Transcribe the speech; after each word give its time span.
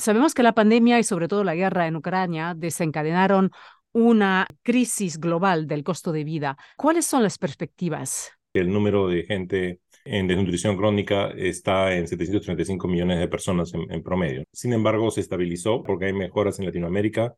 Sabemos 0.00 0.32
que 0.32 0.42
la 0.42 0.54
pandemia 0.54 0.98
y 0.98 1.04
sobre 1.04 1.28
todo 1.28 1.44
la 1.44 1.54
guerra 1.54 1.86
en 1.86 1.94
Ucrania 1.94 2.54
desencadenaron 2.56 3.50
una 3.92 4.46
crisis 4.62 5.20
global 5.20 5.66
del 5.66 5.84
costo 5.84 6.10
de 6.10 6.24
vida. 6.24 6.56
¿Cuáles 6.78 7.04
son 7.04 7.22
las 7.22 7.36
perspectivas? 7.36 8.32
El 8.54 8.72
número 8.72 9.08
de 9.08 9.24
gente 9.24 9.80
en 10.06 10.26
desnutrición 10.26 10.78
crónica 10.78 11.28
está 11.36 11.94
en 11.94 12.08
735 12.08 12.88
millones 12.88 13.18
de 13.18 13.28
personas 13.28 13.74
en, 13.74 14.02
promedio. 14.02 14.44
Sin 14.52 14.72
embargo, 14.72 15.10
se 15.10 15.20
estabilizó 15.20 15.82
porque 15.82 16.06
hay 16.06 16.14
mejoras 16.14 16.58
en 16.58 16.64
Latinoamérica 16.64 17.34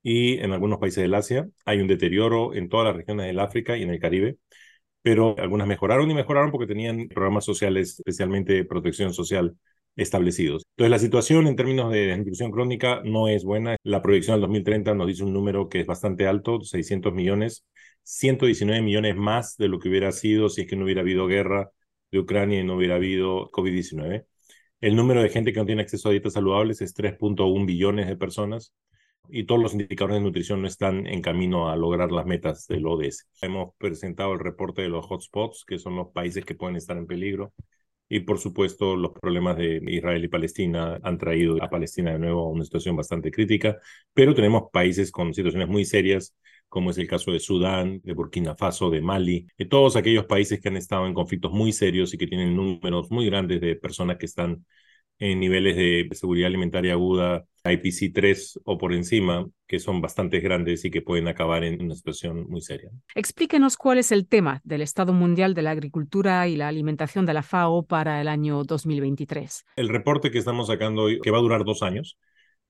y 0.00 0.38
en 0.38 0.52
algunos 0.52 0.78
países 0.78 1.02
del 1.02 1.14
Asia. 1.14 1.48
Hay 1.64 1.80
un 1.80 1.88
deterioro 1.88 2.54
en 2.54 2.68
todas 2.68 2.86
las 2.86 2.96
regiones 2.96 3.26
del 3.26 3.40
África 3.40 3.76
y 3.76 3.82
en 3.82 3.90
el 3.90 3.98
Caribe, 3.98 4.36
pero 5.02 5.34
algunas 5.38 5.66
mejoraron 5.66 6.08
y 6.12 6.14
mejoraron 6.14 6.52
porque 6.52 6.68
tenían 6.68 7.08
programas 7.08 7.44
sociales, 7.44 7.98
especialmente 7.98 8.64
protección 8.64 9.12
social, 9.12 9.56
establecidos. 9.96 10.64
Entonces, 10.76 10.90
la 10.90 10.98
situación 10.98 11.46
en 11.46 11.56
términos 11.56 11.92
de 11.92 12.06
desnutrición 12.06 12.50
crónica 12.50 13.00
no 13.04 13.28
es 13.28 13.44
buena. 13.44 13.76
La 13.82 14.02
proyección 14.02 14.34
al 14.34 14.40
2030 14.42 14.94
nos 14.94 15.06
dice 15.06 15.24
un 15.24 15.32
número 15.32 15.68
que 15.68 15.80
es 15.80 15.86
bastante 15.86 16.26
alto, 16.26 16.60
600 16.60 17.12
millones, 17.12 17.64
119 18.02 18.82
millones 18.82 19.16
más 19.16 19.56
de 19.56 19.68
lo 19.68 19.78
que 19.78 19.88
hubiera 19.88 20.12
sido 20.12 20.48
si 20.48 20.62
es 20.62 20.66
que 20.68 20.76
no 20.76 20.84
hubiera 20.84 21.00
habido 21.02 21.26
guerra 21.26 21.70
de 22.10 22.18
Ucrania 22.20 22.60
y 22.60 22.64
no 22.64 22.76
hubiera 22.76 22.96
habido 22.96 23.50
COVID-19. 23.50 24.26
El 24.80 24.96
número 24.96 25.22
de 25.22 25.30
gente 25.30 25.52
que 25.52 25.60
no 25.60 25.66
tiene 25.66 25.82
acceso 25.82 26.08
a 26.08 26.12
dietas 26.12 26.34
saludables 26.34 26.80
es 26.82 26.94
3.1 26.94 27.66
billones 27.66 28.06
de 28.06 28.16
personas 28.16 28.74
y 29.28 29.44
todos 29.44 29.62
los 29.62 29.72
indicadores 29.72 30.16
de 30.16 30.20
nutrición 30.20 30.60
no 30.60 30.68
están 30.68 31.06
en 31.06 31.22
camino 31.22 31.70
a 31.70 31.76
lograr 31.76 32.12
las 32.12 32.26
metas 32.26 32.66
del 32.66 32.86
ODS. 32.86 33.26
Hemos 33.40 33.74
presentado 33.78 34.32
el 34.34 34.40
reporte 34.40 34.82
de 34.82 34.88
los 34.88 35.06
hotspots, 35.06 35.64
que 35.66 35.78
son 35.78 35.96
los 35.96 36.08
países 36.08 36.44
que 36.44 36.54
pueden 36.54 36.76
estar 36.76 36.96
en 36.96 37.06
peligro. 37.06 37.52
Y 38.08 38.20
por 38.20 38.38
supuesto, 38.38 38.96
los 38.96 39.12
problemas 39.12 39.56
de 39.56 39.80
Israel 39.88 40.24
y 40.24 40.28
Palestina 40.28 41.00
han 41.02 41.18
traído 41.18 41.62
a 41.62 41.70
Palestina 41.70 42.12
de 42.12 42.18
nuevo 42.18 42.42
a 42.42 42.50
una 42.50 42.64
situación 42.64 42.96
bastante 42.96 43.30
crítica, 43.30 43.78
pero 44.12 44.34
tenemos 44.34 44.64
países 44.72 45.10
con 45.10 45.32
situaciones 45.34 45.68
muy 45.68 45.84
serias 45.84 46.34
como 46.74 46.90
es 46.90 46.98
el 46.98 47.06
caso 47.06 47.30
de 47.30 47.38
Sudán, 47.38 48.00
de 48.02 48.14
Burkina 48.14 48.56
Faso, 48.56 48.90
de 48.90 49.00
Mali, 49.00 49.46
de 49.56 49.64
todos 49.64 49.94
aquellos 49.94 50.26
países 50.26 50.60
que 50.60 50.68
han 50.68 50.76
estado 50.76 51.06
en 51.06 51.14
conflictos 51.14 51.52
muy 51.52 51.72
serios 51.72 52.12
y 52.12 52.18
que 52.18 52.26
tienen 52.26 52.56
números 52.56 53.12
muy 53.12 53.26
grandes 53.26 53.60
de 53.60 53.76
personas 53.76 54.16
que 54.18 54.26
están 54.26 54.66
en 55.18 55.40
niveles 55.40 55.76
de 55.76 56.08
seguridad 56.12 56.48
alimentaria 56.48 56.92
aguda, 56.92 57.44
IPC 57.64 58.12
3 58.12 58.60
o 58.64 58.76
por 58.76 58.92
encima, 58.92 59.46
que 59.66 59.78
son 59.78 60.00
bastante 60.00 60.40
grandes 60.40 60.84
y 60.84 60.90
que 60.90 61.00
pueden 61.00 61.28
acabar 61.28 61.64
en 61.64 61.82
una 61.82 61.94
situación 61.94 62.46
muy 62.48 62.60
seria. 62.60 62.90
Explíquenos 63.14 63.76
cuál 63.76 63.98
es 63.98 64.12
el 64.12 64.26
tema 64.28 64.60
del 64.64 64.82
Estado 64.82 65.12
Mundial 65.12 65.54
de 65.54 65.62
la 65.62 65.70
Agricultura 65.70 66.46
y 66.46 66.56
la 66.56 66.68
Alimentación 66.68 67.24
de 67.24 67.34
la 67.34 67.42
FAO 67.42 67.84
para 67.84 68.20
el 68.20 68.28
año 68.28 68.64
2023. 68.64 69.64
El 69.76 69.88
reporte 69.88 70.30
que 70.30 70.38
estamos 70.38 70.66
sacando 70.66 71.04
hoy, 71.04 71.20
que 71.20 71.30
va 71.30 71.38
a 71.38 71.42
durar 71.42 71.64
dos 71.64 71.82
años, 71.82 72.18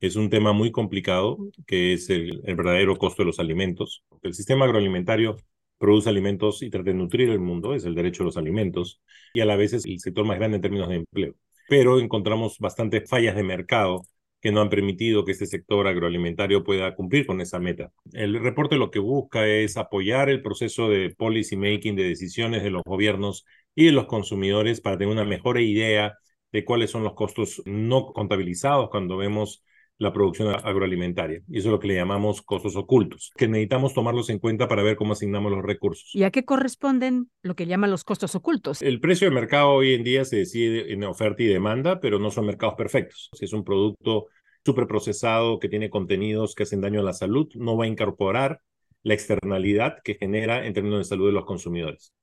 es 0.01 0.17
un 0.17 0.31
tema 0.31 0.53
muy 0.53 0.71
complicado, 0.71 1.39
que 1.67 1.95
es 1.95 2.11
el, 2.11 2.43
verdadero 2.43 2.97
costo 2.97 3.23
de 3.23 3.27
los 3.27 3.41
alimentos. 3.41 4.05
El 4.23 4.35
sistema 4.35 4.65
agroalimentario 4.65 5.37
produce 5.79 6.09
alimentos 6.09 6.63
y 6.63 6.71
trata 6.71 6.91
de 6.91 6.95
nutrir 6.95 7.31
el 7.31 7.41
mundo, 7.41 7.75
es 7.75 7.85
el 7.85 7.95
derecho 7.95 8.23
a 8.23 8.27
los 8.27 8.37
alimentos, 8.37 9.01
y 9.35 9.41
a 9.41 9.45
la 9.45 9.57
vez 9.57 9.73
es 9.73 9.85
el 9.87 9.99
sector 9.99 10.25
más 10.25 10.39
grande 10.39 10.57
en 10.57 10.63
términos 10.63 10.89
de 10.89 10.97
empleo. 10.97 11.35
Pero 11.69 11.99
encontramos 11.99 12.59
bastantes 12.59 13.09
fallas 13.09 13.37
de 13.37 13.43
mercado 13.43 14.03
que 14.41 14.53
no 14.53 14.61
han 14.61 14.69
permitido 14.69 15.25
que 15.25 15.33
este 15.33 15.47
sector 15.47 15.87
agroalimentario 15.87 16.65
pueda 16.65 16.95
cumplir 16.95 17.27
con 17.27 17.41
esa 17.41 17.59
meta. 17.59 17.93
El 18.13 18.39
reporte 18.41 18.77
lo 18.77 18.91
que 18.91 18.99
busca 18.99 19.47
es 19.47 19.79
apoyar 19.79 20.29
el 20.29 20.43
proceso 20.43 20.91
de 20.91 21.15
policy 21.17 21.57
making, 21.57 21.97
de 21.97 22.05
decisiones 22.05 22.63
de 22.63 22.71
los 22.71 22.83
gobiernos 22.85 23.47
y 23.75 23.87
de 23.87 23.93
los 23.93 24.05
consumidores 24.07 24.83
para 24.83 24.99
tener 24.99 25.13
una 25.13 25.25
mejor 25.25 25.59
idea 25.59 26.19
de 26.53 26.65
cuáles 26.65 26.91
son 26.91 27.05
los 27.05 27.15
costos 27.15 27.63
no 27.65 28.13
contabilizados 28.13 28.91
cuando 28.91 29.17
vemos 29.17 29.65
la 29.99 30.13
producción 30.13 30.49
agroalimentaria. 30.49 31.41
Y 31.49 31.59
eso 31.59 31.69
es 31.69 31.73
lo 31.73 31.79
que 31.79 31.89
le 31.89 31.95
llamamos 31.95 32.43
costos 32.43 32.77
ocultos, 32.77 33.31
que 33.37 33.47
necesitamos 33.49 33.95
tomarlos 33.95 34.29
en 34.31 34.39
cuenta 34.39 34.69
para 34.69 34.83
ver 34.83 34.97
cómo 34.97 35.13
asignamos 35.13 35.53
los 35.53 35.63
recursos. 35.63 36.11
¿Y 36.15 36.25
a 36.25 36.31
qué 36.31 36.45
corresponden 36.45 37.31
lo 37.43 37.55
que 37.55 37.67
llaman 37.67 37.91
los 37.91 38.05
costos 38.05 38.35
ocultos? 38.35 38.83
El 38.83 39.01
precio 39.01 39.29
de 39.29 39.35
mercado 39.35 39.71
hoy 39.71 39.95
en 39.95 40.05
día 40.05 40.25
se 40.25 40.37
decide 40.37 40.93
en 40.93 41.05
oferta 41.05 41.43
y 41.43 41.47
demanda, 41.47 42.01
pero 42.01 42.19
no 42.19 42.31
son 42.31 42.47
mercados 42.47 42.75
perfectos. 42.75 43.31
Si 43.33 43.45
es 43.45 43.53
un 43.53 43.65
producto 43.65 44.27
procesado 44.65 45.59
que 45.59 45.69
tiene 45.69 45.91
contenidos 45.91 46.55
que 46.55 46.65
hacen 46.65 46.81
daño 46.81 47.01
a 47.01 47.05
la 47.05 47.13
salud, 47.13 47.49
no 47.55 47.77
va 47.77 47.85
a 47.85 47.89
incorporar 47.89 48.61
la 49.03 49.15
externalidad 49.15 49.99
que 50.03 50.15
genera 50.15 50.67
en 50.67 50.73
términos 50.73 50.99
de 50.99 51.05
salud 51.05 51.27
de 51.27 51.33
los 51.33 51.45
consumidores. 51.45 52.15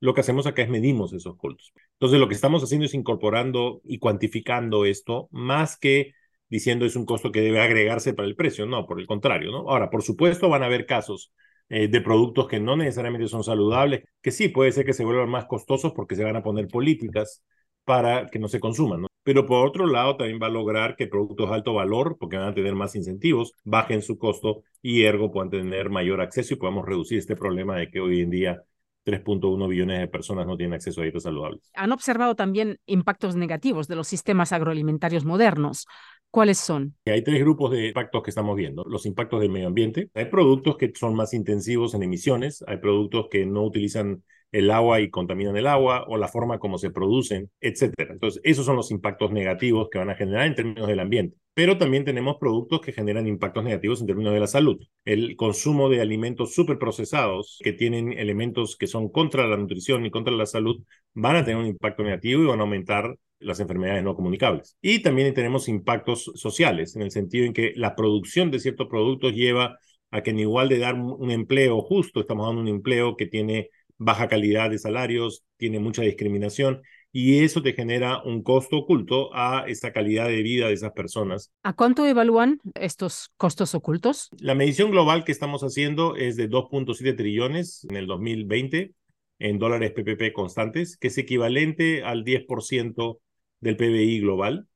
Lo 0.00 0.12
que 0.12 0.20
hacemos 0.20 0.46
acá 0.46 0.62
es 0.62 0.68
medimos 0.68 1.12
esos 1.12 1.36
costos. 1.36 1.72
Entonces, 1.92 2.18
lo 2.18 2.28
que 2.28 2.34
estamos 2.34 2.62
haciendo 2.62 2.84
es 2.84 2.94
incorporando 2.94 3.80
y 3.84 3.98
cuantificando 3.98 4.84
esto 4.84 5.28
más 5.30 5.78
que 5.78 6.12
diciendo 6.54 6.86
es 6.86 6.94
un 6.94 7.04
costo 7.04 7.32
que 7.32 7.40
debe 7.40 7.60
agregarse 7.60 8.14
para 8.14 8.28
el 8.28 8.36
precio, 8.36 8.64
no, 8.64 8.86
por 8.86 9.00
el 9.00 9.08
contrario, 9.08 9.50
¿no? 9.50 9.68
Ahora, 9.68 9.90
por 9.90 10.04
supuesto, 10.04 10.48
van 10.48 10.62
a 10.62 10.66
haber 10.66 10.86
casos 10.86 11.32
eh, 11.68 11.88
de 11.88 12.00
productos 12.00 12.46
que 12.46 12.60
no 12.60 12.76
necesariamente 12.76 13.26
son 13.26 13.42
saludables, 13.42 14.04
que 14.22 14.30
sí 14.30 14.48
puede 14.50 14.70
ser 14.70 14.86
que 14.86 14.92
se 14.92 15.04
vuelvan 15.04 15.28
más 15.28 15.46
costosos 15.46 15.92
porque 15.92 16.14
se 16.14 16.22
van 16.22 16.36
a 16.36 16.44
poner 16.44 16.68
políticas 16.68 17.42
para 17.84 18.28
que 18.28 18.38
no 18.38 18.46
se 18.46 18.60
consuman, 18.60 19.00
¿no? 19.02 19.08
Pero 19.24 19.46
por 19.46 19.66
otro 19.66 19.88
lado, 19.88 20.16
también 20.16 20.38
va 20.40 20.46
a 20.46 20.50
lograr 20.50 20.94
que 20.94 21.08
productos 21.08 21.48
de 21.48 21.56
alto 21.56 21.74
valor, 21.74 22.18
porque 22.20 22.36
van 22.36 22.50
a 22.50 22.54
tener 22.54 22.76
más 22.76 22.94
incentivos, 22.94 23.54
bajen 23.64 24.00
su 24.00 24.16
costo 24.16 24.62
y 24.80 25.02
ergo 25.02 25.32
puedan 25.32 25.50
tener 25.50 25.90
mayor 25.90 26.20
acceso 26.20 26.54
y 26.54 26.56
podamos 26.58 26.86
reducir 26.86 27.18
este 27.18 27.34
problema 27.34 27.76
de 27.76 27.90
que 27.90 27.98
hoy 27.98 28.20
en 28.20 28.30
día 28.30 28.62
3.1 29.04 29.68
billones 29.68 30.00
de 30.00 30.08
personas 30.08 30.46
no 30.46 30.56
tienen 30.56 30.74
acceso 30.74 31.00
a 31.00 31.04
dietas 31.04 31.24
saludables. 31.24 31.70
Han 31.74 31.92
observado 31.92 32.34
también 32.34 32.78
impactos 32.86 33.36
negativos 33.36 33.86
de 33.86 33.96
los 33.96 34.08
sistemas 34.08 34.52
agroalimentarios 34.52 35.24
modernos. 35.24 35.86
¿Cuáles 36.34 36.58
son? 36.58 36.96
Hay 37.06 37.22
tres 37.22 37.38
grupos 37.38 37.70
de 37.70 37.86
impactos 37.86 38.24
que 38.24 38.30
estamos 38.30 38.56
viendo. 38.56 38.82
Los 38.88 39.06
impactos 39.06 39.40
del 39.40 39.50
medio 39.52 39.68
ambiente. 39.68 40.10
Hay 40.14 40.24
productos 40.24 40.76
que 40.76 40.90
son 40.92 41.14
más 41.14 41.32
intensivos 41.32 41.94
en 41.94 42.02
emisiones, 42.02 42.64
hay 42.66 42.78
productos 42.78 43.28
que 43.30 43.46
no 43.46 43.62
utilizan 43.62 44.24
el 44.50 44.72
agua 44.72 45.00
y 45.00 45.10
contaminan 45.10 45.56
el 45.56 45.68
agua 45.68 46.04
o 46.08 46.16
la 46.16 46.26
forma 46.26 46.58
como 46.58 46.76
se 46.76 46.90
producen, 46.90 47.52
etcétera. 47.60 48.14
Entonces, 48.14 48.40
esos 48.42 48.66
son 48.66 48.74
los 48.74 48.90
impactos 48.90 49.30
negativos 49.30 49.88
que 49.92 49.98
van 49.98 50.10
a 50.10 50.16
generar 50.16 50.48
en 50.48 50.56
términos 50.56 50.88
del 50.88 50.98
ambiente. 50.98 51.36
Pero 51.54 51.78
también 51.78 52.04
tenemos 52.04 52.38
productos 52.40 52.80
que 52.80 52.90
generan 52.90 53.28
impactos 53.28 53.62
negativos 53.62 54.00
en 54.00 54.08
términos 54.08 54.34
de 54.34 54.40
la 54.40 54.48
salud. 54.48 54.84
El 55.04 55.36
consumo 55.36 55.88
de 55.88 56.00
alimentos 56.00 56.56
procesados 56.80 57.60
que 57.62 57.72
tienen 57.72 58.12
elementos 58.12 58.76
que 58.76 58.88
son 58.88 59.08
contra 59.08 59.46
la 59.46 59.56
nutrición 59.56 60.04
y 60.04 60.10
contra 60.10 60.34
la 60.34 60.46
salud 60.46 60.82
van 61.12 61.36
a 61.36 61.44
tener 61.44 61.60
un 61.60 61.68
impacto 61.68 62.02
negativo 62.02 62.42
y 62.42 62.46
van 62.46 62.58
a 62.58 62.62
aumentar 62.62 63.16
las 63.38 63.60
enfermedades 63.60 64.04
no 64.04 64.14
comunicables. 64.14 64.76
Y 64.80 65.00
también 65.00 65.34
tenemos 65.34 65.68
impactos 65.68 66.30
sociales, 66.34 66.96
en 66.96 67.02
el 67.02 67.10
sentido 67.10 67.44
en 67.44 67.52
que 67.52 67.72
la 67.76 67.94
producción 67.94 68.50
de 68.50 68.60
ciertos 68.60 68.88
productos 68.88 69.34
lleva 69.34 69.78
a 70.10 70.22
que 70.22 70.30
en 70.30 70.38
igual 70.38 70.68
de 70.68 70.78
dar 70.78 70.94
un 70.94 71.30
empleo 71.30 71.80
justo, 71.82 72.20
estamos 72.20 72.46
dando 72.46 72.62
un 72.62 72.68
empleo 72.68 73.16
que 73.16 73.26
tiene 73.26 73.70
baja 73.98 74.28
calidad 74.28 74.70
de 74.70 74.78
salarios, 74.78 75.44
tiene 75.56 75.78
mucha 75.78 76.02
discriminación 76.02 76.82
y 77.12 77.44
eso 77.44 77.62
te 77.62 77.74
genera 77.74 78.22
un 78.24 78.42
costo 78.42 78.78
oculto 78.78 79.30
a 79.34 79.64
esa 79.68 79.92
calidad 79.92 80.26
de 80.26 80.42
vida 80.42 80.66
de 80.66 80.72
esas 80.72 80.92
personas. 80.92 81.52
¿A 81.62 81.72
cuánto 81.72 82.04
evalúan 82.06 82.60
estos 82.74 83.30
costos 83.36 83.74
ocultos? 83.76 84.30
La 84.38 84.56
medición 84.56 84.90
global 84.90 85.24
que 85.24 85.30
estamos 85.30 85.62
haciendo 85.62 86.16
es 86.16 86.36
de 86.36 86.50
2.7 86.50 87.16
trillones 87.16 87.86
en 87.88 87.96
el 87.96 88.08
2020 88.08 88.94
en 89.38 89.58
dólares 89.58 89.92
PPP 89.92 90.32
constantes, 90.32 90.96
que 90.96 91.08
es 91.08 91.18
equivalente 91.18 92.02
al 92.02 92.24
10% 92.24 93.18
del 93.64 93.76
PBI 93.76 94.20
global. 94.20 94.68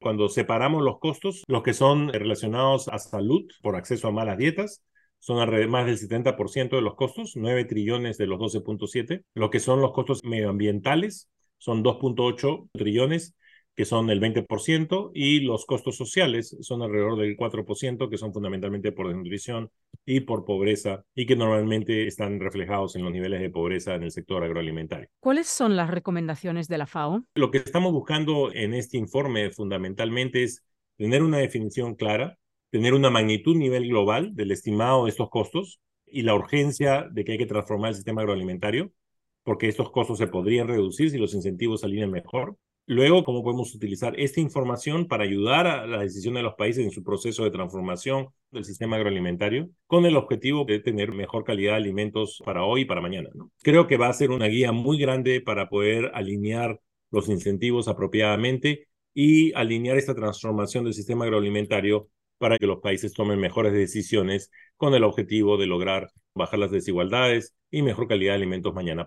Cuando 0.00 0.28
separamos 0.28 0.82
los 0.82 0.98
costos, 0.98 1.44
los 1.46 1.62
que 1.62 1.72
son 1.72 2.12
relacionados 2.12 2.88
a 2.88 2.98
salud 2.98 3.44
por 3.62 3.76
acceso 3.76 4.08
a 4.08 4.10
malas 4.10 4.36
dietas, 4.36 4.82
son 5.20 5.38
alrededor 5.38 5.70
más 5.70 5.86
del 5.86 5.96
70% 5.96 6.74
de 6.74 6.82
los 6.82 6.96
costos, 6.96 7.34
9 7.36 7.64
trillones 7.66 8.18
de 8.18 8.26
los 8.26 8.40
12.7. 8.40 9.22
Lo 9.34 9.50
que 9.50 9.60
son 9.60 9.80
los 9.80 9.92
costos 9.92 10.24
medioambientales 10.24 11.30
son 11.58 11.84
2.8 11.84 12.68
trillones, 12.72 13.36
que 13.74 13.84
son 13.84 14.10
el 14.10 14.20
20%, 14.20 15.10
y 15.14 15.40
los 15.40 15.66
costos 15.66 15.96
sociales 15.96 16.56
son 16.60 16.82
alrededor 16.82 17.18
del 17.18 17.36
4%, 17.36 18.08
que 18.08 18.18
son 18.18 18.32
fundamentalmente 18.32 18.92
por 18.92 19.08
desnutrición 19.08 19.70
y 20.04 20.20
por 20.20 20.44
pobreza, 20.44 21.04
y 21.14 21.26
que 21.26 21.36
normalmente 21.36 22.06
están 22.06 22.40
reflejados 22.40 22.96
en 22.96 23.04
los 23.04 23.12
niveles 23.12 23.40
de 23.40 23.50
pobreza 23.50 23.94
en 23.94 24.02
el 24.02 24.10
sector 24.10 24.44
agroalimentario. 24.44 25.08
¿Cuáles 25.20 25.48
son 25.48 25.76
las 25.76 25.90
recomendaciones 25.90 26.68
de 26.68 26.78
la 26.78 26.86
FAO? 26.86 27.24
Lo 27.34 27.50
que 27.50 27.58
estamos 27.58 27.92
buscando 27.92 28.52
en 28.52 28.74
este 28.74 28.98
informe 28.98 29.50
fundamentalmente 29.50 30.42
es 30.42 30.64
tener 30.96 31.22
una 31.22 31.38
definición 31.38 31.94
clara 31.94 32.38
tener 32.72 32.94
una 32.94 33.10
magnitud 33.10 33.54
nivel 33.54 33.86
global 33.86 34.34
del 34.34 34.50
estimado 34.50 35.04
de 35.04 35.10
estos 35.10 35.28
costos 35.28 35.78
y 36.06 36.22
la 36.22 36.34
urgencia 36.34 37.06
de 37.12 37.22
que 37.22 37.32
hay 37.32 37.38
que 37.38 37.46
transformar 37.46 37.90
el 37.90 37.96
sistema 37.96 38.22
agroalimentario, 38.22 38.92
porque 39.44 39.68
estos 39.68 39.90
costos 39.90 40.16
se 40.16 40.26
podrían 40.26 40.68
reducir 40.68 41.10
si 41.10 41.18
los 41.18 41.34
incentivos 41.34 41.82
salían 41.82 42.10
mejor. 42.10 42.56
Luego, 42.86 43.22
cómo 43.22 43.44
podemos 43.44 43.74
utilizar 43.74 44.18
esta 44.18 44.40
información 44.40 45.06
para 45.06 45.22
ayudar 45.22 45.66
a 45.68 45.86
la 45.86 46.00
decisión 46.00 46.34
de 46.34 46.42
los 46.42 46.54
países 46.54 46.84
en 46.84 46.90
su 46.90 47.04
proceso 47.04 47.44
de 47.44 47.50
transformación 47.50 48.28
del 48.50 48.64
sistema 48.64 48.96
agroalimentario, 48.96 49.70
con 49.86 50.04
el 50.04 50.16
objetivo 50.16 50.64
de 50.64 50.80
tener 50.80 51.12
mejor 51.12 51.44
calidad 51.44 51.72
de 51.72 51.78
alimentos 51.78 52.42
para 52.44 52.64
hoy 52.64 52.82
y 52.82 52.84
para 52.84 53.00
mañana. 53.00 53.30
Creo 53.62 53.86
que 53.86 53.96
va 53.96 54.08
a 54.08 54.12
ser 54.12 54.30
una 54.30 54.46
guía 54.46 54.72
muy 54.72 54.98
grande 54.98 55.40
para 55.40 55.68
poder 55.68 56.10
alinear 56.12 56.80
los 57.10 57.28
incentivos 57.28 57.86
apropiadamente 57.88 58.88
y 59.14 59.52
alinear 59.54 59.96
esta 59.96 60.14
transformación 60.14 60.84
del 60.84 60.94
sistema 60.94 61.24
agroalimentario 61.24 62.08
para 62.38 62.58
que 62.58 62.66
los 62.66 62.80
países 62.80 63.12
tomen 63.12 63.38
mejores 63.38 63.72
decisiones 63.72 64.50
con 64.76 64.94
el 64.94 65.04
objetivo 65.04 65.56
de 65.56 65.66
lograr 65.66 66.10
bajar 66.34 66.58
las 66.58 66.72
desigualdades 66.72 67.54
y 67.70 67.82
mejor 67.82 68.08
calidad 68.08 68.32
de 68.32 68.38
alimentos 68.38 68.74
mañana. 68.74 69.00